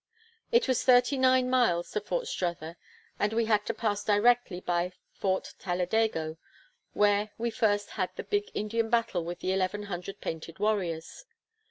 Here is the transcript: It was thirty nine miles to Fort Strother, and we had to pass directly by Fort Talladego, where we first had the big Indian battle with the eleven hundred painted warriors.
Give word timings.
It 0.51 0.67
was 0.67 0.83
thirty 0.83 1.15
nine 1.15 1.47
miles 1.47 1.91
to 1.91 2.01
Fort 2.01 2.25
Strother, 2.27 2.75
and 3.19 3.33
we 3.33 3.45
had 3.45 3.67
to 3.67 3.73
pass 3.75 4.03
directly 4.03 4.59
by 4.59 4.93
Fort 5.13 5.53
Talladego, 5.59 6.37
where 6.93 7.29
we 7.37 7.51
first 7.51 7.91
had 7.91 8.09
the 8.15 8.23
big 8.23 8.49
Indian 8.55 8.89
battle 8.89 9.23
with 9.23 9.41
the 9.41 9.53
eleven 9.53 9.83
hundred 9.83 10.19
painted 10.19 10.57
warriors. 10.57 11.25